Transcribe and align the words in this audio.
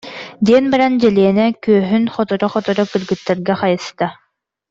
диэн 0.47 0.65
баран 0.71 0.93
Дьэлиэнэ 1.01 1.45
күөһүн 1.63 2.03
хоторо-хоторо 2.15 2.83
кыргыттарга 2.91 3.53
хайыста 3.61 4.05